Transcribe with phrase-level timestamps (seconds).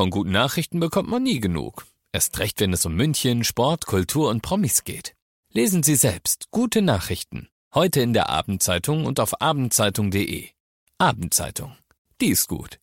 [0.00, 1.84] Von guten Nachrichten bekommt man nie genug.
[2.10, 5.14] Erst recht, wenn es um München, Sport, Kultur und Promis geht.
[5.52, 7.50] Lesen Sie selbst gute Nachrichten.
[7.74, 10.48] Heute in der Abendzeitung und auf abendzeitung.de.
[10.96, 11.76] Abendzeitung.
[12.22, 12.78] Die ist gut.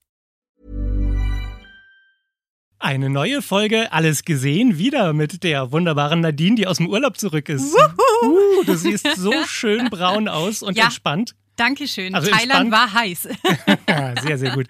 [2.78, 7.50] Eine neue Folge Alles gesehen, wieder mit der wunderbaren Nadine, die aus dem Urlaub zurück
[7.50, 7.76] ist.
[8.24, 10.84] Uh, du siehst so schön braun aus und Ja.
[10.84, 11.34] entspannt.
[11.58, 12.16] Dankeschön.
[12.16, 13.28] Also Thailand war heiß.
[14.24, 14.68] sehr, sehr gut.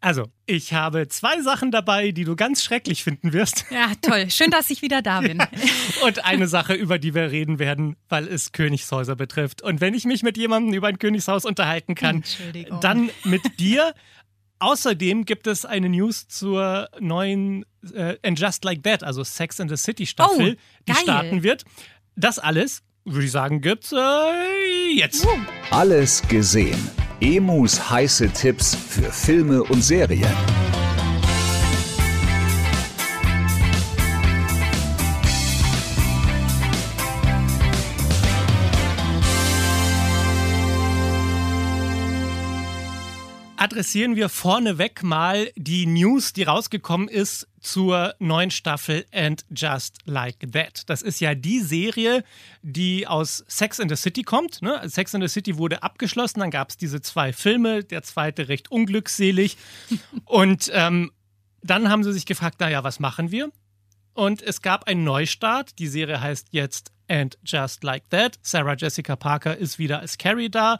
[0.00, 3.66] Also, ich habe zwei Sachen dabei, die du ganz schrecklich finden wirst.
[3.70, 4.30] Ja, toll.
[4.30, 5.42] Schön, dass ich wieder da bin.
[6.04, 9.62] Und eine Sache, über die wir reden werden, weil es Königshäuser betrifft.
[9.62, 12.24] Und wenn ich mich mit jemandem über ein Königshaus unterhalten kann,
[12.80, 13.92] dann mit dir.
[14.60, 17.64] Außerdem gibt es eine News zur neuen
[17.94, 21.64] äh, And Just Like That, also Sex in the City Staffel, Oh, die starten wird.
[22.16, 25.26] Das alles, würde ich sagen, gibt's äh, jetzt.
[25.70, 26.78] Alles gesehen.
[27.20, 30.67] Emus heiße Tipps für Filme und Serien.
[43.58, 50.52] Adressieren wir vorneweg mal die News, die rausgekommen ist zur neuen Staffel And Just Like
[50.52, 50.88] That.
[50.88, 52.22] Das ist ja die Serie,
[52.62, 54.62] die aus Sex in the City kommt.
[54.62, 54.80] Ne?
[54.88, 58.70] Sex in the City wurde abgeschlossen, dann gab es diese zwei Filme, der zweite recht
[58.70, 59.56] unglückselig.
[60.24, 61.10] Und ähm,
[61.62, 63.50] dann haben sie sich gefragt, naja, was machen wir?
[64.14, 65.78] Und es gab einen Neustart.
[65.78, 68.38] Die Serie heißt jetzt And Just Like That.
[68.42, 70.78] Sarah Jessica Parker ist wieder als Carrie da.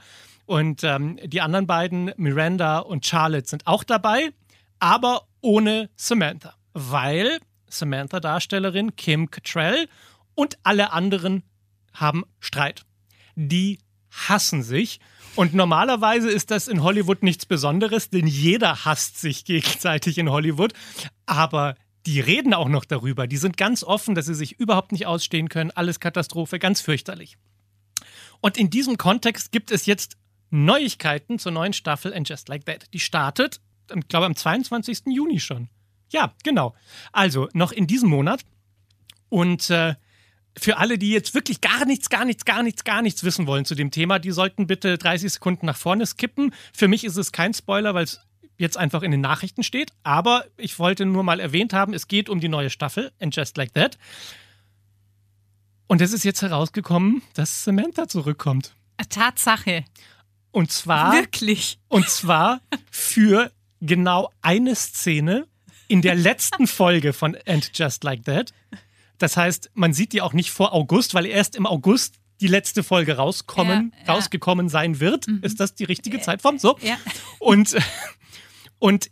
[0.49, 4.31] Und ähm, die anderen beiden, Miranda und Charlotte, sind auch dabei,
[4.79, 6.55] aber ohne Samantha.
[6.73, 9.89] Weil Samantha-Darstellerin Kim Cattrall
[10.35, 11.43] und alle anderen
[11.93, 12.87] haben Streit.
[13.37, 13.79] Die
[14.11, 15.01] hassen sich.
[15.37, 20.73] Und normalerweise ist das in Hollywood nichts Besonderes, denn jeder hasst sich gegenseitig in Hollywood.
[21.27, 21.75] Aber
[22.07, 23.27] die reden auch noch darüber.
[23.27, 25.73] Die sind ganz offen, dass sie sich überhaupt nicht ausstehen können.
[25.73, 27.37] Alles Katastrophe, ganz fürchterlich.
[28.41, 30.17] Und in diesem Kontext gibt es jetzt
[30.51, 32.93] Neuigkeiten zur neuen Staffel And Just Like That.
[32.93, 33.61] Die startet,
[33.95, 35.03] ich glaube, am 22.
[35.07, 35.69] Juni schon.
[36.11, 36.75] Ja, genau.
[37.13, 38.45] Also noch in diesem Monat.
[39.29, 39.95] Und äh,
[40.57, 43.65] für alle, die jetzt wirklich gar nichts, gar nichts, gar nichts, gar nichts wissen wollen
[43.65, 46.53] zu dem Thema, die sollten bitte 30 Sekunden nach vorne skippen.
[46.73, 48.21] Für mich ist es kein Spoiler, weil es
[48.57, 49.93] jetzt einfach in den Nachrichten steht.
[50.03, 53.57] Aber ich wollte nur mal erwähnt haben, es geht um die neue Staffel And Just
[53.57, 53.99] Like That.
[55.87, 58.75] Und es ist jetzt herausgekommen, dass Samantha zurückkommt.
[59.09, 59.85] Tatsache.
[60.51, 61.79] Und zwar, Wirklich.
[61.89, 62.61] und zwar
[62.91, 63.51] für
[63.81, 65.47] genau eine Szene
[65.89, 68.53] in der letzten Folge von And Just Like That.
[69.19, 72.83] Das heißt, man sieht die auch nicht vor August, weil erst im August die letzte
[72.85, 74.13] Folge rauskommen, Ja, ja.
[74.15, 75.27] rausgekommen sein wird.
[75.43, 76.59] Ist das die richtige Zeitform?
[76.59, 76.79] So.
[76.83, 76.97] Ja.
[77.41, 77.77] Und,
[78.79, 79.11] und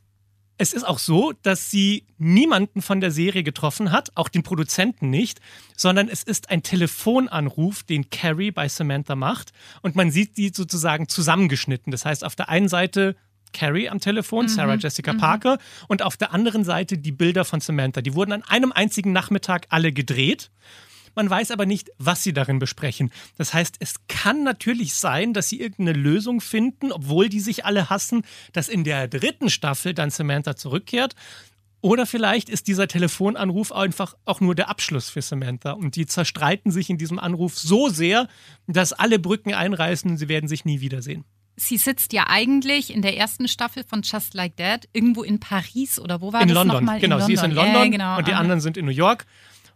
[0.59, 5.11] es ist auch so, dass sie niemanden von der Serie getroffen hat, auch den Produzenten
[5.11, 5.41] nicht,
[5.77, 9.53] sondern es ist ein Telefonanruf, den Carrie bei Samantha macht.
[9.83, 11.91] Und man sieht die sozusagen zusammengeschnitten.
[11.91, 13.17] Das heißt, auf der einen Seite
[13.53, 15.59] Carrie am Telefon, Sarah Jessica Parker,
[15.89, 18.03] und auf der anderen Seite die Bilder von Samantha.
[18.03, 20.51] Die wurden an einem einzigen Nachmittag alle gedreht.
[21.17, 23.11] Man weiß aber nicht, was sie darin besprechen.
[23.39, 27.91] Das heißt, es kann natürlich sein, dass sie irgendeine Lösung finden, obwohl die sich alle
[27.91, 28.23] hassen,
[28.53, 31.15] dass in der dritten Staffel dann Samantha zurückkehrt.
[31.81, 35.73] Oder vielleicht ist dieser Telefonanruf einfach auch nur der Abschluss für Samantha.
[35.73, 38.29] Und die zerstreiten sich in diesem Anruf so sehr,
[38.67, 41.25] dass alle Brücken einreißen und sie werden sich nie wiedersehen.
[41.59, 45.99] Sie sitzt ja eigentlich in der ersten Staffel von Just Like That irgendwo in Paris
[45.99, 46.77] oder wo war in das London.
[46.79, 47.01] nochmal?
[47.01, 48.19] Genau, sie ist in London Ja, genau.
[48.19, 49.25] und die anderen sind in New York.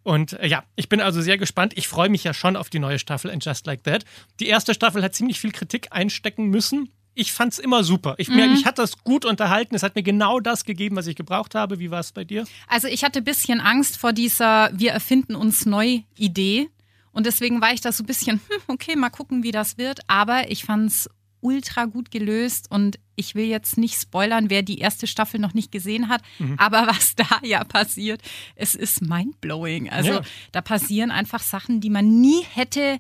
[0.03, 1.73] Und äh, ja, ich bin also sehr gespannt.
[1.77, 4.05] Ich freue mich ja schon auf die neue Staffel And Just Like That.
[4.39, 6.91] Die erste Staffel hat ziemlich viel Kritik einstecken müssen.
[7.15, 8.15] Ich fand es immer super.
[8.19, 9.75] Ich, mir, mich hat das gut unterhalten.
[9.75, 11.79] Es hat mir genau das gegeben, was ich gebraucht habe.
[11.79, 12.47] Wie war es bei dir?
[12.69, 16.71] Also ich hatte ein bisschen Angst vor dieser Wir erfinden uns neu Idee.
[17.13, 20.01] Und deswegen war ich da so ein bisschen, hm, okay, mal gucken, wie das wird.
[20.07, 21.11] Aber ich fand es
[21.41, 25.73] ultra gut gelöst und ich will jetzt nicht spoilern, wer die erste Staffel noch nicht
[25.73, 26.55] gesehen hat, Mhm.
[26.59, 28.21] aber was da ja passiert,
[28.57, 29.91] es ist mindblowing.
[29.91, 30.23] Also Ja.
[30.53, 32.99] da passieren einfach Sachen, die man nie hätte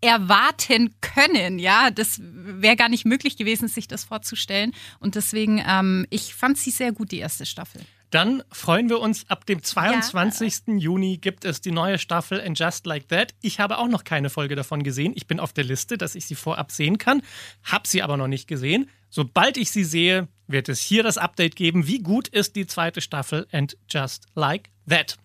[0.00, 1.58] erwarten können.
[1.58, 4.72] Ja, das wäre gar nicht möglich gewesen, sich das vorzustellen.
[4.98, 7.80] Und deswegen, ähm, ich fand sie sehr gut, die erste Staffel.
[8.12, 10.78] Dann freuen wir uns, ab dem 22.
[10.78, 13.34] Juni gibt es die neue Staffel And Just Like That.
[13.40, 15.14] Ich habe auch noch keine Folge davon gesehen.
[15.16, 17.22] Ich bin auf der Liste, dass ich sie vorab sehen kann,
[17.64, 18.90] habe sie aber noch nicht gesehen.
[19.08, 23.00] Sobald ich sie sehe, wird es hier das Update geben, wie gut ist die zweite
[23.00, 25.16] Staffel And Just Like That.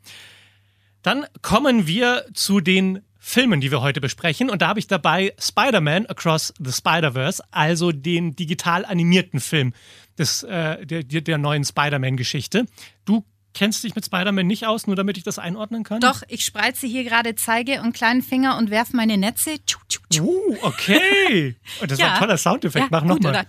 [1.01, 4.49] Dann kommen wir zu den Filmen, die wir heute besprechen.
[4.49, 9.73] Und da habe ich dabei Spider-Man Across the Spider-Verse, also den digital animierten Film
[10.17, 12.65] des, äh, der, der neuen Spider-Man-Geschichte.
[13.05, 15.99] Du kennst dich mit Spider-Man nicht aus, nur damit ich das einordnen kann?
[15.99, 19.55] Doch, ich spreize hier gerade Zeige und kleinen Finger und werfe meine Netze.
[19.65, 20.23] Tschu, tschu, tschu.
[20.23, 21.55] Uh, okay.
[21.81, 22.13] Und das war Ja.
[22.13, 22.85] ein toller Soundeffekt.
[22.85, 23.45] Ja, Mach nochmal.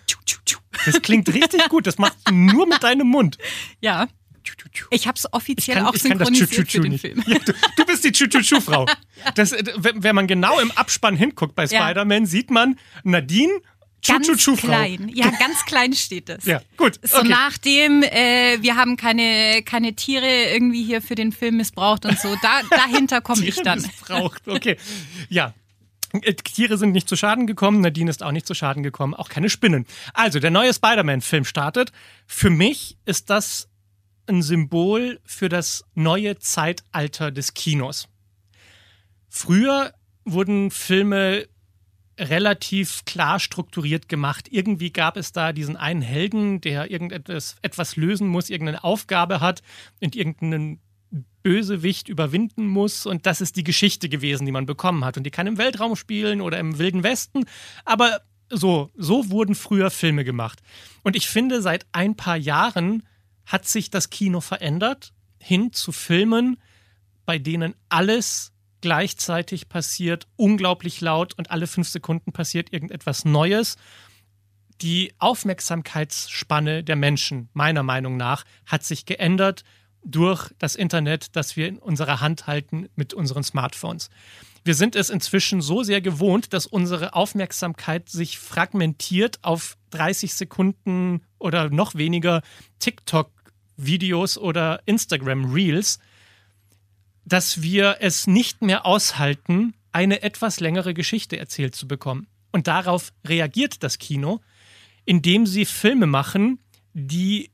[0.86, 1.86] Das klingt richtig gut.
[1.86, 3.36] Das machst du nur mit deinem Mund.
[3.80, 4.08] Ja,
[4.90, 7.00] ich habe es offiziell auch ich kann das synchronisiert Tschu-Tschu für den nicht.
[7.02, 7.22] Film.
[7.26, 8.86] Ja, du, du bist die Tschu-Tschu-Frau.
[9.34, 11.66] Das, äh, wenn man genau im Abspann hinguckt bei.
[11.66, 13.52] Spider-Man, sieht man Nadine,
[14.06, 14.66] Ganz Tschu-Tschu-Frau.
[14.68, 15.10] klein.
[15.12, 16.44] Ja, ganz klein steht es.
[16.44, 16.98] Ja, gut.
[17.02, 17.28] So okay.
[17.28, 22.34] nachdem, äh, wir haben keine, keine Tiere irgendwie hier für den Film missbraucht und so,
[22.40, 23.82] da, dahinter komme ich dann.
[23.82, 24.46] missbraucht.
[24.46, 24.76] Okay.
[25.28, 25.54] Ja.
[26.22, 29.28] Äh, Tiere sind nicht zu Schaden gekommen, Nadine ist auch nicht zu Schaden gekommen, auch
[29.28, 29.84] keine Spinnen.
[30.14, 31.92] Also, der neue Spider-Man-Film startet.
[32.26, 33.68] Für mich ist das
[34.26, 38.08] ein Symbol für das neue Zeitalter des Kinos.
[39.28, 39.92] Früher
[40.24, 41.48] wurden Filme
[42.18, 44.48] relativ klar strukturiert gemacht.
[44.50, 49.62] Irgendwie gab es da diesen einen Helden, der irgendetwas etwas lösen muss, irgendeine Aufgabe hat
[50.00, 50.80] und irgendeinen
[51.42, 53.06] Bösewicht überwinden muss.
[53.06, 55.16] Und das ist die Geschichte gewesen, die man bekommen hat.
[55.16, 57.44] Und die kann im Weltraum spielen oder im Wilden Westen.
[57.84, 58.20] Aber
[58.50, 60.60] so, so wurden früher Filme gemacht.
[61.02, 63.02] Und ich finde, seit ein paar Jahren
[63.46, 66.58] hat sich das Kino verändert hin zu Filmen,
[67.24, 73.76] bei denen alles gleichzeitig passiert, unglaublich laut und alle fünf Sekunden passiert irgendetwas Neues.
[74.80, 79.64] Die Aufmerksamkeitsspanne der Menschen, meiner Meinung nach, hat sich geändert
[80.04, 84.10] durch das Internet, das wir in unserer Hand halten mit unseren Smartphones.
[84.64, 91.22] Wir sind es inzwischen so sehr gewohnt, dass unsere Aufmerksamkeit sich fragmentiert auf 30 Sekunden
[91.38, 92.42] oder noch weniger
[92.78, 95.98] TikTok-Videos oder Instagram-Reels,
[97.28, 102.26] dass wir es nicht mehr aushalten, eine etwas längere Geschichte erzählt zu bekommen.
[102.52, 104.40] Und darauf reagiert das Kino,
[105.04, 106.58] indem sie Filme machen,
[106.94, 107.50] die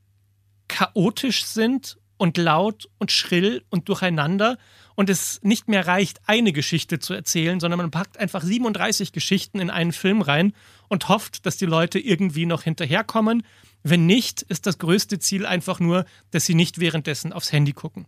[0.67, 4.57] chaotisch sind und laut und schrill und durcheinander
[4.95, 9.59] und es nicht mehr reicht, eine Geschichte zu erzählen, sondern man packt einfach 37 Geschichten
[9.59, 10.53] in einen Film rein
[10.87, 13.43] und hofft, dass die Leute irgendwie noch hinterherkommen.
[13.83, 18.07] Wenn nicht, ist das größte Ziel einfach nur, dass sie nicht währenddessen aufs Handy gucken.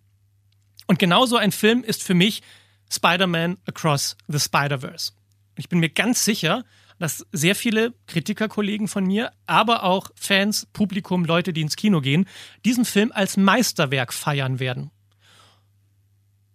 [0.88, 2.42] Und genauso ein Film ist für mich
[2.89, 5.12] Spider-Man Across the Spider-Verse.
[5.57, 6.63] Ich bin mir ganz sicher,
[7.00, 12.25] dass sehr viele Kritikerkollegen von mir, aber auch Fans, Publikum, Leute, die ins Kino gehen,
[12.66, 14.92] diesen Film als Meisterwerk feiern werden.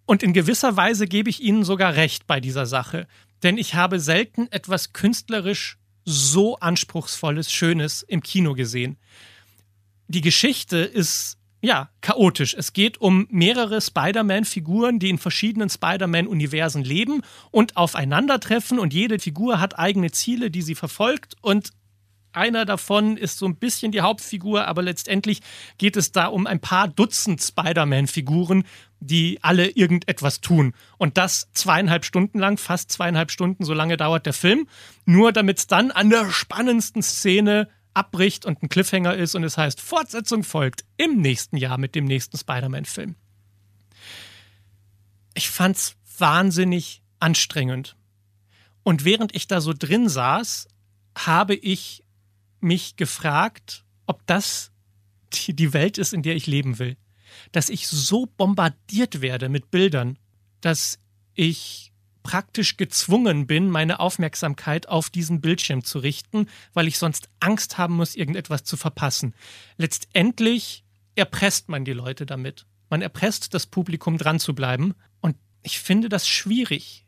[0.05, 3.07] Und in gewisser Weise gebe ich Ihnen sogar recht bei dieser Sache,
[3.43, 8.99] denn ich habe selten etwas künstlerisch so anspruchsvolles, Schönes im Kino gesehen.
[10.09, 12.55] Die Geschichte ist ja, chaotisch.
[12.55, 17.23] Es geht um mehrere Spider-Man-Figuren, die in verschiedenen Spider-Man-Universen leben
[17.53, 21.73] und aufeinandertreffen und jede Figur hat eigene Ziele, die sie verfolgt und
[22.33, 25.41] einer davon ist so ein bisschen die Hauptfigur, aber letztendlich
[25.77, 28.65] geht es da um ein paar Dutzend Spider-Man-Figuren,
[29.01, 30.73] die alle irgendetwas tun.
[30.97, 34.67] Und das zweieinhalb Stunden lang, fast zweieinhalb Stunden, so lange dauert der Film,
[35.05, 39.59] nur damit es dann an der spannendsten Szene abbricht und ein Cliffhanger ist und es
[39.59, 43.17] heißt, Fortsetzung folgt im nächsten Jahr mit dem nächsten Spider-Man-Film.
[45.35, 47.97] Ich fand's wahnsinnig anstrengend.
[48.83, 50.69] Und während ich da so drin saß,
[51.17, 52.05] habe ich
[52.61, 54.73] mich gefragt, ob das
[55.33, 56.97] die, die Welt ist, in der ich leben will.
[57.53, 60.19] Dass ich so bombardiert werde mit Bildern,
[60.61, 60.99] dass
[61.35, 61.92] ich
[62.23, 67.95] praktisch gezwungen bin, meine Aufmerksamkeit auf diesen Bildschirm zu richten, weil ich sonst Angst haben
[67.97, 69.35] muss, irgendetwas zu verpassen.
[69.77, 72.67] Letztendlich erpresst man die Leute damit.
[72.91, 74.95] Man erpresst das Publikum dran zu bleiben.
[75.21, 77.07] Und ich finde das schwierig.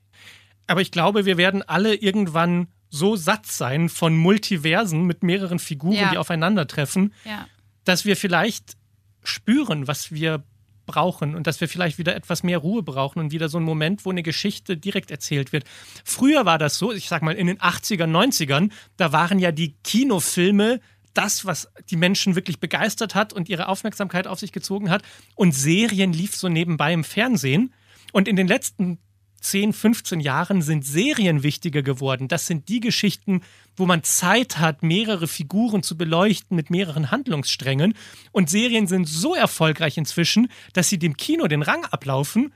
[0.66, 5.94] Aber ich glaube, wir werden alle irgendwann so satt sein von Multiversen mit mehreren Figuren,
[5.94, 6.10] Ja.
[6.10, 7.46] die aufeinandertreffen, Ja.
[7.84, 8.76] dass wir vielleicht
[9.24, 10.44] spüren, was wir
[10.86, 14.04] brauchen und dass wir vielleicht wieder etwas mehr Ruhe brauchen und wieder so einen Moment,
[14.04, 15.64] wo eine Geschichte direkt erzählt wird.
[16.04, 19.74] Früher war das so, ich sag mal in den 80ern, 90ern, da waren ja die
[19.84, 20.80] Kinofilme
[21.14, 25.02] das, was die Menschen wirklich begeistert hat und ihre Aufmerksamkeit auf sich gezogen hat.
[25.36, 27.72] Und Serien lief so nebenbei im Fernsehen.
[28.12, 28.98] Und in den letzten
[29.44, 32.28] 10, 15 Jahren sind Serien wichtiger geworden.
[32.28, 33.42] Das sind die Geschichten,
[33.76, 37.94] wo man Zeit hat, mehrere Figuren zu beleuchten mit mehreren Handlungssträngen.
[38.32, 42.52] Und Serien sind so erfolgreich inzwischen, dass sie dem Kino den Rang ablaufen.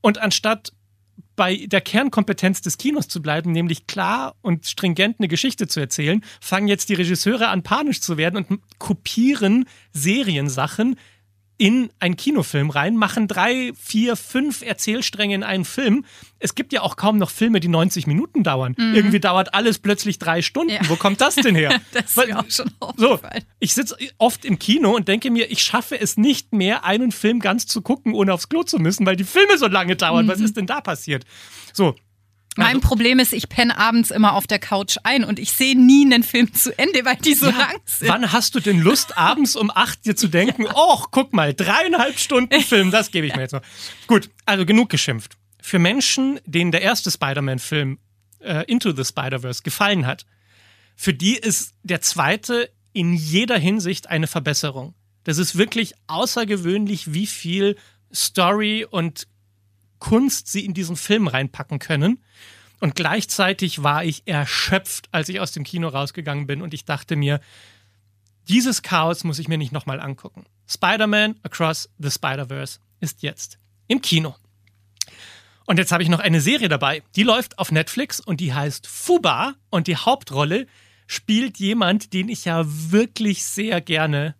[0.00, 0.72] Und anstatt
[1.34, 6.22] bei der Kernkompetenz des Kinos zu bleiben, nämlich klar und stringent eine Geschichte zu erzählen,
[6.40, 10.96] fangen jetzt die Regisseure an, panisch zu werden und kopieren Seriensachen,
[11.58, 16.04] in einen Kinofilm rein, machen drei, vier, fünf Erzählstränge in einen Film.
[16.38, 18.74] Es gibt ja auch kaum noch Filme, die 90 Minuten dauern.
[18.76, 18.94] Mhm.
[18.94, 20.72] Irgendwie dauert alles plötzlich drei Stunden.
[20.72, 20.80] Ja.
[20.88, 21.80] Wo kommt das denn her?
[21.92, 23.18] das ist mir auch schon so,
[23.58, 27.40] Ich sitze oft im Kino und denke mir, ich schaffe es nicht mehr, einen Film
[27.40, 30.26] ganz zu gucken, ohne aufs Klo zu müssen, weil die Filme so lange dauern.
[30.26, 30.30] Mhm.
[30.30, 31.24] Was ist denn da passiert?
[31.72, 31.94] So,
[32.56, 35.78] mein also, Problem ist, ich penne abends immer auf der Couch ein und ich sehe
[35.78, 38.08] nie einen Film zu Ende, weil die so ja, lang sind.
[38.08, 40.72] Wann hast du denn Lust, abends um acht dir zu denken, ja.
[40.74, 43.62] oh, guck mal, dreieinhalb Stunden Film, das gebe ich mir jetzt noch.
[44.06, 45.36] Gut, also genug geschimpft.
[45.60, 47.98] Für Menschen, denen der erste Spider-Man-Film
[48.40, 50.24] äh, Into the Spider-Verse gefallen hat,
[50.94, 54.94] für die ist der zweite in jeder Hinsicht eine Verbesserung.
[55.24, 57.76] Das ist wirklich außergewöhnlich, wie viel
[58.14, 59.26] Story und
[59.98, 62.22] Kunst sie in diesen Film reinpacken können.
[62.80, 67.16] Und gleichzeitig war ich erschöpft, als ich aus dem Kino rausgegangen bin und ich dachte
[67.16, 67.40] mir,
[68.48, 70.44] dieses Chaos muss ich mir nicht nochmal angucken.
[70.68, 74.36] Spider-Man Across the Spider-Verse ist jetzt im Kino.
[75.64, 78.86] Und jetzt habe ich noch eine Serie dabei, die läuft auf Netflix und die heißt
[78.86, 80.66] Fuba und die Hauptrolle
[81.08, 84.36] spielt jemand, den ich ja wirklich sehr gerne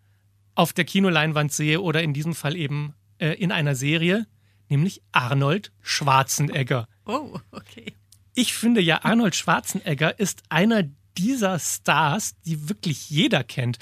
[0.55, 4.27] auf der Kinoleinwand sehe oder in diesem Fall eben äh, in einer Serie
[4.69, 6.89] nämlich Arnold Schwarzenegger.
[7.05, 7.95] Oh, okay.
[8.35, 10.85] Ich finde ja, Arnold Schwarzenegger ist einer
[11.17, 13.79] dieser Stars, die wirklich jeder kennt,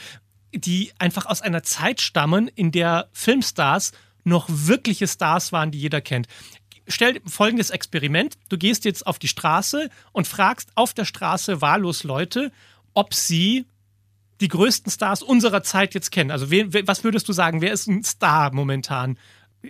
[0.53, 6.00] die einfach aus einer Zeit stammen, in der Filmstars noch wirkliche Stars waren, die jeder
[6.00, 6.29] kennt.
[6.87, 8.37] Stell folgendes Experiment.
[8.49, 12.53] Du gehst jetzt auf die Straße und fragst auf der Straße wahllos Leute,
[12.93, 13.67] ob sie
[14.41, 16.31] die größten Stars unserer Zeit jetzt kennen.
[16.31, 19.19] Also wen, was würdest du sagen, wer ist ein Star momentan?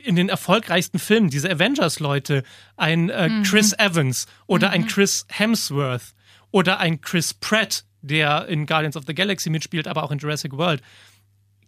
[0.02, 2.42] In den erfolgreichsten Filmen, diese Avengers-Leute,
[2.76, 3.42] ein äh, mhm.
[3.44, 4.74] Chris Evans oder mhm.
[4.74, 6.14] ein Chris Hemsworth
[6.50, 10.52] oder ein Chris Pratt, der in Guardians of the Galaxy mitspielt, aber auch in Jurassic
[10.56, 10.82] World.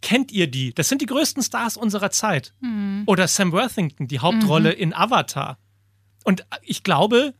[0.02, 0.74] Kennt ihr die?
[0.74, 2.52] Das sind die größten Stars unserer Zeit.
[2.60, 3.04] Mhm.
[3.06, 4.78] Oder Sam Worthington, die Hauptrolle mhm.
[4.78, 5.58] in Avatar.
[6.24, 7.34] Und ich glaube,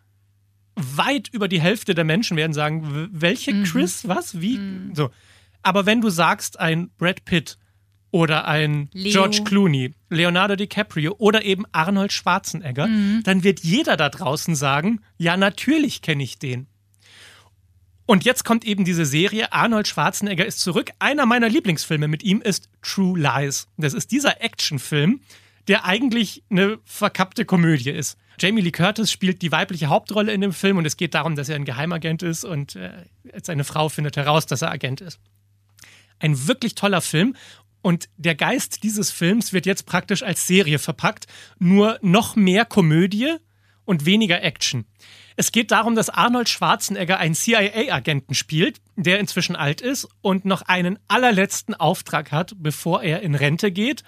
[0.75, 3.65] weit über die Hälfte der Menschen werden sagen, welche mhm.
[3.65, 4.59] Chris, was, wie?
[4.59, 4.95] Mhm.
[4.95, 5.11] So.
[5.63, 7.59] Aber wenn du sagst, ein Brad Pitt
[8.17, 9.13] oder ein Leo.
[9.13, 13.21] George Clooney, Leonardo DiCaprio oder eben Arnold Schwarzenegger, mhm.
[13.25, 16.67] dann wird jeder da draußen sagen, ja, natürlich kenne ich den.
[18.07, 20.93] Und jetzt kommt eben diese Serie, Arnold Schwarzenegger ist zurück.
[20.99, 23.69] Einer meiner Lieblingsfilme mit ihm ist True Lies.
[23.77, 25.21] Das ist dieser Actionfilm,
[25.69, 28.17] der eigentlich eine verkappte Komödie ist.
[28.39, 31.51] Jamie Lee Curtis spielt die weibliche Hauptrolle in dem Film und es geht darum, dass
[31.51, 32.93] er ein Geheimagent ist und äh,
[33.43, 35.19] seine Frau findet heraus, dass er Agent ist.
[36.19, 37.35] Ein wirklich toller Film
[37.87, 41.29] und der Geist dieses Films wird jetzt praktisch als Serie verpackt,
[41.61, 43.37] nur noch mehr Komödie
[43.85, 44.87] und weniger Action.
[45.37, 50.63] Es geht darum, dass Arnold Schwarzenegger einen CIA-Agenten spielt, der inzwischen alt ist und noch
[50.63, 54.03] einen allerletzten Auftrag hat, bevor er in Rente geht.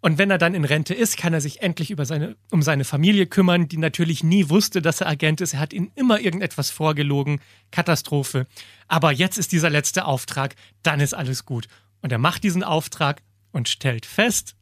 [0.00, 3.26] Und wenn er dann in Rente ist, kann er sich endlich seine, um seine Familie
[3.26, 5.52] kümmern, die natürlich nie wusste, dass er Agent ist.
[5.52, 7.42] Er hat ihnen immer irgendetwas vorgelogen.
[7.72, 8.46] Katastrophe.
[8.88, 11.68] Aber jetzt ist dieser letzte Auftrag, dann ist alles gut.
[12.02, 14.56] Und er macht diesen Auftrag und stellt fest,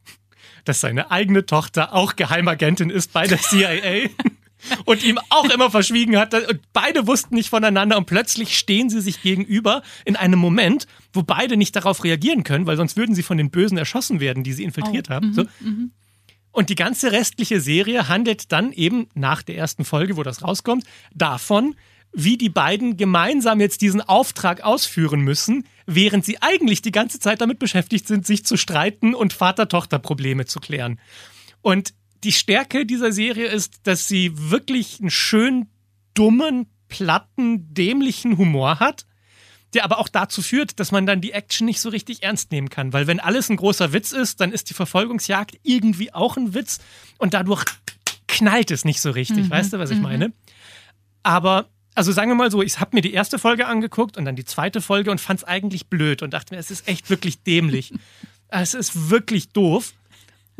[0.64, 4.08] dass seine eigene Tochter auch Geheimagentin ist bei der CIA
[4.84, 6.34] und ihm auch immer verschwiegen hat.
[6.34, 11.22] Und beide wussten nicht voneinander und plötzlich stehen sie sich gegenüber in einem Moment, wo
[11.22, 14.52] beide nicht darauf reagieren können, weil sonst würden sie von den Bösen erschossen werden, die
[14.52, 15.28] sie infiltriert oh, haben.
[15.28, 15.44] Mhm, so.
[15.60, 15.92] Mhm.
[16.52, 20.84] Und die ganze restliche Serie handelt dann eben nach der ersten Folge, wo das rauskommt,
[21.14, 21.76] davon,
[22.12, 27.40] wie die beiden gemeinsam jetzt diesen Auftrag ausführen müssen, während sie eigentlich die ganze Zeit
[27.40, 30.98] damit beschäftigt sind, sich zu streiten und Vater-Tochter-Probleme zu klären.
[31.62, 35.68] Und die Stärke dieser Serie ist, dass sie wirklich einen schön
[36.14, 39.06] dummen, platten, dämlichen Humor hat,
[39.74, 42.68] der aber auch dazu führt, dass man dann die Action nicht so richtig ernst nehmen
[42.68, 42.92] kann.
[42.92, 46.80] Weil wenn alles ein großer Witz ist, dann ist die Verfolgungsjagd irgendwie auch ein Witz
[47.18, 47.64] und dadurch
[48.26, 49.44] knallt es nicht so richtig.
[49.44, 49.50] Mhm.
[49.50, 50.02] Weißt du, was ich mhm.
[50.02, 50.32] meine?
[51.22, 54.36] Aber also sagen wir mal so, ich habe mir die erste Folge angeguckt und dann
[54.36, 57.42] die zweite Folge und fand es eigentlich blöd und dachte mir, es ist echt wirklich
[57.42, 57.92] dämlich.
[58.48, 59.94] es ist wirklich doof.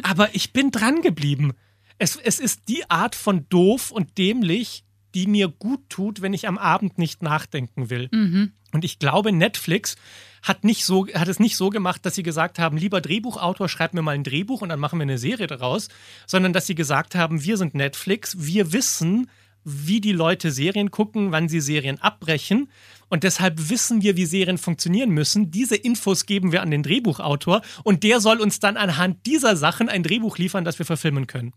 [0.03, 1.53] Aber ich bin dran geblieben.
[1.99, 4.85] Es, es ist die Art von doof und dämlich,
[5.15, 8.09] die mir gut tut, wenn ich am Abend nicht nachdenken will.
[8.13, 8.53] Mhm.
[8.73, 9.97] Und ich glaube, Netflix
[10.43, 13.93] hat, nicht so, hat es nicht so gemacht, dass sie gesagt haben, lieber Drehbuchautor, schreib
[13.93, 15.89] mir mal ein Drehbuch und dann machen wir eine Serie daraus,
[16.27, 19.29] sondern dass sie gesagt haben, wir sind Netflix, wir wissen,
[19.65, 22.71] wie die Leute Serien gucken, wann sie Serien abbrechen.
[23.09, 25.51] Und deshalb wissen wir, wie Serien funktionieren müssen.
[25.51, 29.89] Diese Infos geben wir an den Drehbuchautor und der soll uns dann anhand dieser Sachen
[29.89, 31.53] ein Drehbuch liefern, das wir verfilmen können.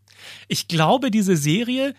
[0.47, 1.93] Ich glaube, diese Serie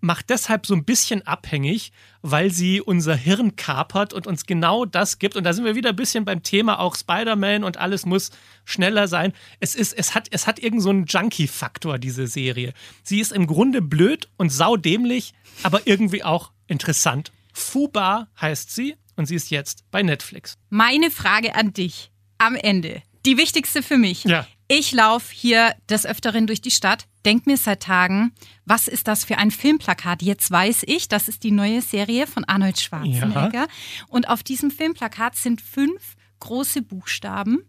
[0.00, 1.92] macht deshalb so ein bisschen abhängig,
[2.22, 5.36] weil sie unser Hirn kapert und uns genau das gibt.
[5.36, 8.30] Und da sind wir wieder ein bisschen beim Thema auch Spider-Man und alles muss
[8.64, 9.32] schneller sein.
[9.60, 12.72] Es ist, es hat, es hat irgend so einen Junkie-Faktor, diese Serie.
[13.02, 17.32] Sie ist im Grunde blöd und saudämlich, aber irgendwie auch interessant.
[17.52, 20.56] Fuba heißt sie und sie ist jetzt bei Netflix.
[20.70, 24.24] Meine Frage an dich am Ende, die wichtigste für mich.
[24.24, 24.46] Ja.
[24.68, 28.32] Ich laufe hier des Öfteren durch die Stadt, denk mir seit Tagen,
[28.64, 30.22] was ist das für ein Filmplakat?
[30.22, 33.66] Jetzt weiß ich, das ist die neue Serie von Arnold Schwarzenegger.
[34.08, 37.64] Und auf diesem Filmplakat sind fünf große Buchstaben,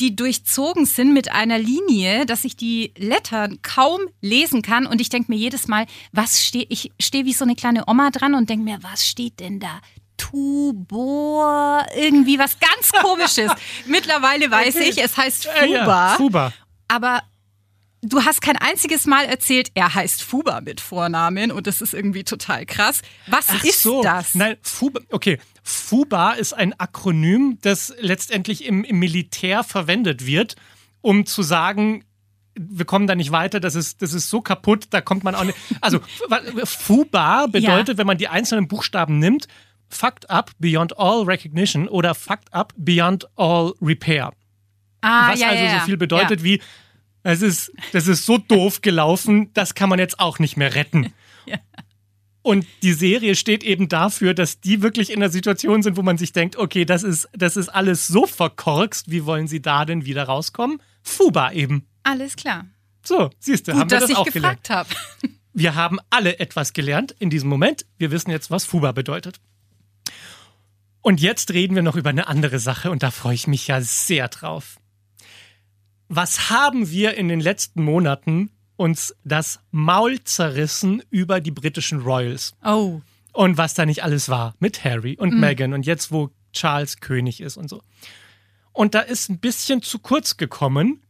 [0.00, 4.86] die durchzogen sind mit einer Linie, dass ich die Lettern kaum lesen kann.
[4.86, 8.10] Und ich denke mir jedes Mal, was steht, ich stehe wie so eine kleine Oma
[8.10, 9.80] dran und denke mir, was steht denn da?
[10.16, 13.50] Tubor, irgendwie was ganz komisches.
[13.86, 14.88] Mittlerweile weiß Okay.
[14.90, 16.14] ich, es heißt Äh, ja, Fuba.
[16.16, 16.52] Fuba.
[16.88, 17.22] Aber
[18.04, 22.24] du hast kein einziges Mal erzählt, er heißt Fuba mit Vornamen und das ist irgendwie
[22.24, 23.02] total krass.
[23.26, 24.02] Was Ach ist so.
[24.02, 24.34] das?
[24.34, 25.38] Nein, Fuba, okay.
[25.62, 30.56] Fuba ist ein Akronym, das letztendlich im, im Militär verwendet wird,
[31.00, 32.04] um zu sagen,
[32.54, 35.44] wir kommen da nicht weiter, das ist, das ist so kaputt, da kommt man auch
[35.44, 35.58] nicht.
[35.80, 36.00] Also,
[36.64, 39.48] Fuba bedeutet, wenn man die einzelnen Buchstaben nimmt,
[39.88, 44.32] fucked up beyond all recognition oder fucked up beyond all repair.
[45.00, 45.80] ah, Was ja, also ja, ja.
[45.80, 46.60] so viel bedeutet wie,
[47.24, 51.12] es ist, das ist so doof gelaufen, das kann man jetzt auch nicht mehr retten.
[52.42, 56.18] Und die Serie steht eben dafür, dass die wirklich in einer Situation sind, wo man
[56.18, 60.04] sich denkt, okay, das ist, das ist alles so verkorkst, wie wollen sie da denn
[60.04, 60.82] wieder rauskommen?
[61.02, 61.86] Fuba eben.
[61.86, 62.12] Ja.
[62.12, 62.66] Alles klar.
[63.02, 64.62] So, siehst du, haben wir dass das ich auch gelernt.
[64.62, 64.90] gefragt habe.
[65.56, 67.86] Wir haben alle etwas gelernt in diesem Moment.
[67.96, 69.38] Wir wissen jetzt, was Fuba bedeutet.
[71.00, 73.80] Und jetzt reden wir noch über eine andere Sache und da freue ich mich ja
[73.80, 74.78] sehr drauf.
[76.08, 82.54] Was haben wir in den letzten Monaten uns das Maul zerrissen über die britischen Royals
[82.64, 83.00] Oh.
[83.32, 87.40] und was da nicht alles war mit Harry und Meghan und jetzt, wo Charles König
[87.40, 87.82] ist und so.
[88.72, 91.00] Und da ist ein bisschen zu kurz gekommen,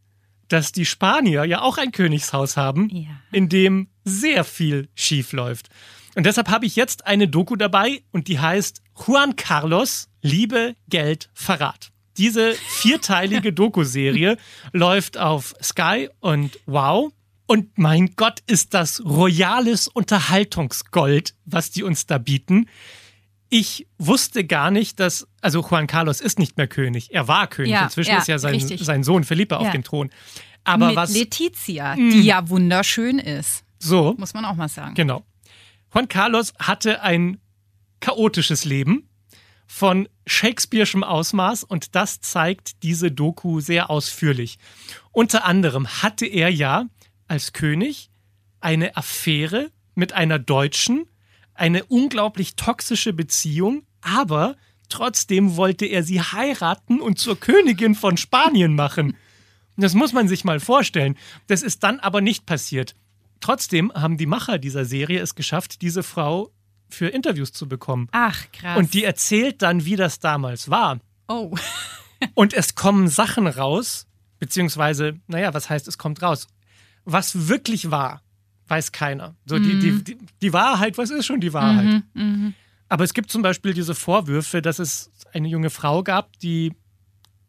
[0.47, 3.09] dass die Spanier ja auch ein Königshaus haben, Ja.
[3.31, 5.69] in dem sehr viel schief läuft.
[6.15, 11.29] Und deshalb habe ich jetzt eine Doku dabei und die heißt Juan Carlos, Liebe, Geld,
[11.33, 11.91] Verrat.
[12.17, 14.37] Diese vierteilige Doku-Serie
[14.71, 17.11] läuft auf Sky und Wow.
[17.47, 22.67] Und mein Gott, ist das royales Unterhaltungsgold, was die uns da bieten.
[23.49, 27.13] Ich wusste gar nicht, dass, also Juan Carlos ist nicht mehr König.
[27.13, 27.71] Er war König.
[27.73, 28.81] Ja, Inzwischen ja, ist ja sein, richtig.
[28.83, 29.71] sein Sohn Felipe auf Ja.
[29.71, 30.09] dem Thron.
[30.63, 33.63] Aber Mit was Letizia, die ja wunderschön ist.
[33.77, 34.95] so, Muss man auch mal sagen.
[34.95, 35.23] Genau.
[35.93, 37.37] Juan Carlos hatte ein
[37.99, 39.07] chaotisches Leben
[39.67, 44.57] von Shakespeare'schem Ausmaß und das zeigt diese Doku sehr ausführlich.
[45.11, 46.85] Unter anderem hatte er ja
[47.27, 48.09] als König
[48.59, 51.05] eine Affäre mit einer Deutschen,
[51.53, 54.55] eine unglaublich toxische Beziehung, aber
[54.89, 59.15] trotzdem wollte er sie heiraten und zur Königin von Spanien machen.
[59.77, 61.17] Das muss man sich mal vorstellen.
[61.47, 62.95] Das ist dann aber nicht passiert.
[63.39, 66.51] Trotzdem haben die Macher dieser Serie es geschafft, diese Frau
[66.95, 68.07] für Interviews zu bekommen.
[68.11, 68.77] Ach, krass.
[68.77, 70.99] Und die erzählt dann, wie das damals war.
[71.27, 71.55] oh.
[72.33, 74.07] Und es kommen Sachen raus,
[74.39, 76.47] beziehungsweise, naja, was heißt, es kommt raus?
[77.03, 78.21] Was wirklich war,
[78.67, 79.35] weiß keiner.
[79.45, 82.03] So, die, die, die, die Wahrheit, was ist schon die Wahrheit?
[82.87, 86.73] Aber es gibt zum Beispiel diese Vorwürfe, dass es eine junge Frau gab, die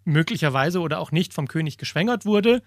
[0.04, 2.62] möglicherweise oder auch nicht vom König geschwängert wurde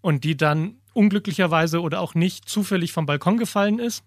[0.00, 4.04] und die dann unglücklicherweise oder auch nicht zufällig vom Balkon gefallen ist.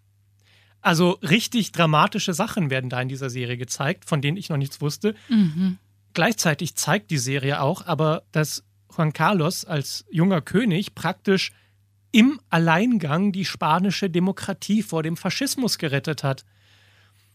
[0.84, 4.82] Also richtig dramatische Sachen werden da in dieser Serie gezeigt, von denen ich noch nichts
[4.82, 5.16] wusste.
[6.14, 8.64] Gleichzeitig zeigt die Serie auch aber, dass
[8.96, 11.52] Juan Carlos als junger König praktisch
[12.12, 16.46] im Alleingang die spanische Demokratie vor dem Faschismus gerettet hat.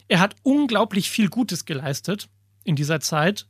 [0.06, 2.28] Er hat unglaublich viel Gutes geleistet
[2.64, 3.46] in dieser Zeit,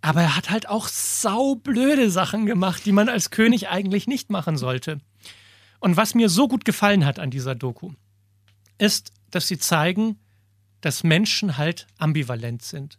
[0.00, 4.56] aber er hat halt auch saublöde Sachen gemacht, die man als König eigentlich nicht machen
[4.56, 4.98] sollte.
[5.78, 7.92] Und was mir so gut gefallen hat an dieser Doku,
[8.78, 10.18] ist, dass sie zeigen,
[10.80, 12.98] dass Menschen halt ambivalent sind.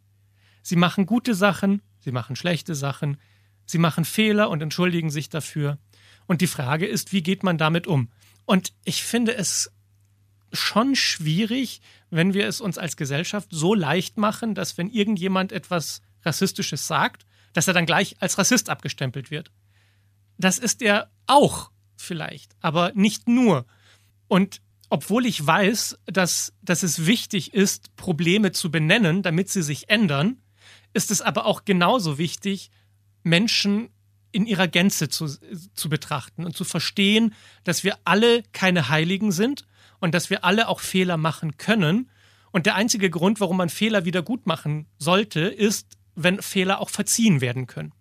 [0.61, 3.17] Sie machen gute Sachen, sie machen schlechte Sachen,
[3.65, 5.77] sie machen Fehler und entschuldigen sich dafür.
[6.25, 8.09] Und die Frage ist, wie geht man damit um?
[8.45, 9.71] Und ich finde es
[10.53, 16.01] schon schwierig, wenn wir es uns als Gesellschaft so leicht machen, dass wenn irgendjemand etwas
[16.23, 19.51] Rassistisches sagt, dass er dann gleich als Rassist abgestempelt wird.
[20.37, 23.65] Das ist er auch vielleicht, aber nicht nur.
[24.27, 29.89] Und obwohl ich weiß, dass, dass es wichtig ist, Probleme zu benennen, damit sie sich
[29.89, 30.41] ändern,
[30.93, 32.71] ist es aber auch genauso wichtig,
[33.23, 33.89] Menschen
[34.31, 39.65] in ihrer Gänze zu, zu betrachten und zu verstehen, dass wir alle keine Heiligen sind
[39.99, 42.09] und dass wir alle auch Fehler machen können.
[42.51, 46.89] Und der einzige Grund, warum man Fehler wieder gut machen sollte, ist, wenn Fehler auch
[46.89, 47.93] verziehen werden können.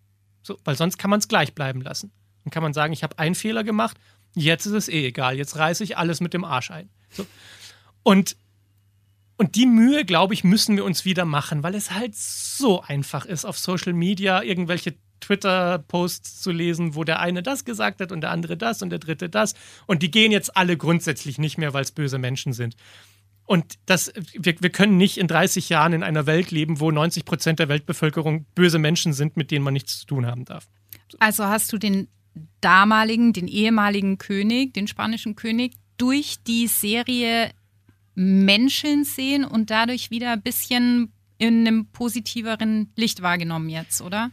[0.43, 2.13] So, weil sonst kann man es gleich bleiben lassen.
[2.45, 3.99] Dann kann man sagen, ich habe einen Fehler gemacht,
[4.37, 6.91] jetzt ist es eh egal, jetzt reiße ich alles mit dem Arsch ein.
[7.11, 7.27] So.
[8.03, 8.37] Und,
[9.37, 13.25] und die Mühe, glaube ich, müssen wir uns wieder machen, weil es halt so einfach
[13.25, 18.21] ist, auf Social Media irgendwelche Twitter-Posts zu lesen, wo der eine das gesagt hat und
[18.21, 19.55] der andere das und der dritte das.
[19.87, 22.77] Und die gehen jetzt alle grundsätzlich nicht mehr, weil es böse Menschen sind.
[23.47, 27.25] Und das, wir, wir können nicht in 30 Jahren in einer Welt leben, wo 90
[27.25, 30.67] Prozent der Weltbevölkerung böse Menschen sind, mit denen man nichts zu tun haben darf.
[31.21, 32.09] Also hast du den
[32.61, 37.51] damaligen, den ehemaligen König, den spanischen König, durch die Serie
[38.15, 44.31] Menschen sehen und dadurch wieder ein bisschen in einem positiveren Licht wahrgenommen jetzt, oder?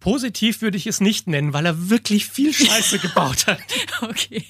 [0.00, 3.60] Positiv würde ich es nicht nennen, weil er wirklich viel Scheiße gebaut hat.
[4.02, 4.44] Okay.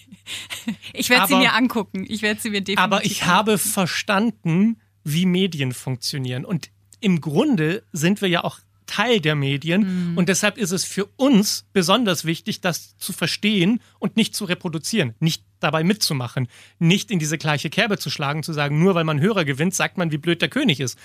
[0.92, 2.05] Ich werde sie mir angucken.
[2.09, 3.37] Ich werde sie mir definitiv Aber ich angucken.
[3.37, 6.44] habe verstanden, wie Medien funktionieren.
[6.44, 10.11] Und im Grunde sind wir ja auch Teil der Medien.
[10.12, 10.18] Mhm.
[10.18, 15.14] Und deshalb ist es für uns besonders wichtig, das zu verstehen und nicht zu reproduzieren,
[15.20, 19.20] nicht dabei mitzumachen, nicht in diese gleiche Kerbe zu schlagen, zu sagen, nur weil man
[19.20, 20.99] Hörer gewinnt, sagt man, wie blöd der König ist.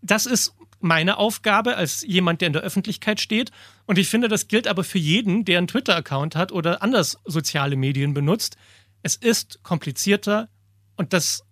[0.00, 3.50] Das ist meine Aufgabe als jemand, der in der Öffentlichkeit steht.
[3.86, 7.76] Und ich finde, das gilt aber für jeden, der einen Twitter-Account hat oder anders soziale
[7.76, 8.56] Medien benutzt.
[9.02, 10.48] Es ist komplizierter
[10.96, 11.44] und das,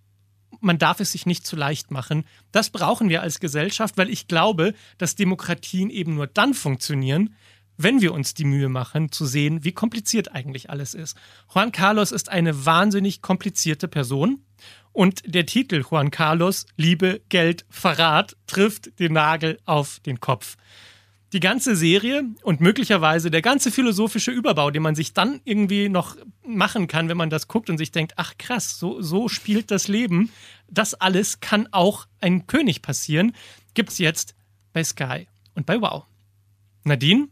[0.61, 2.25] man darf es sich nicht zu leicht machen.
[2.53, 7.35] Das brauchen wir als Gesellschaft, weil ich glaube, dass Demokratien eben nur dann funktionieren,
[7.77, 11.17] wenn wir uns die Mühe machen, zu sehen, wie kompliziert eigentlich alles ist.
[11.55, 14.45] Juan Carlos ist eine wahnsinnig komplizierte Person.
[14.93, 20.57] Und der Titel Juan Carlos, Liebe, Geld, Verrat, trifft den Nagel auf den Kopf.
[21.33, 26.17] Die ganze Serie und möglicherweise der ganze philosophische Überbau, den man sich dann irgendwie noch
[26.45, 29.87] machen kann, wenn man das guckt und sich denkt, ach krass, so, so spielt das
[29.87, 30.31] Leben.
[30.69, 33.33] Das alles kann auch ein König passieren,
[33.75, 34.35] gibt's jetzt
[34.73, 36.05] bei Sky und bei Wow.
[36.83, 37.29] Nadine,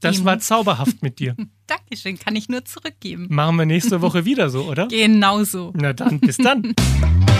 [0.00, 1.34] das war zauberhaft mit dir.
[1.66, 3.26] Dankeschön, kann ich nur zurückgeben.
[3.30, 4.86] Machen wir nächste Woche wieder so, oder?
[4.88, 5.72] Genauso.
[5.74, 6.74] Na dann, bis dann.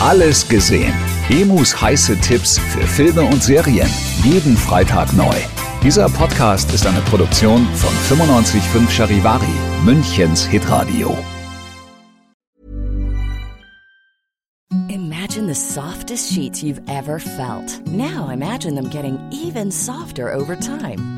[0.00, 0.94] Alles gesehen.
[1.28, 3.90] Emus heiße Tipps für Filme und Serien.
[4.22, 5.34] Jeden Freitag neu.
[5.82, 9.46] Dieser Podcast ist eine Produktion von 955 Charivari,
[9.84, 11.18] Münchens Hitradio.
[14.88, 17.84] Imagine the softest sheets you've ever felt.
[17.88, 21.17] Now imagine them getting even softer over time.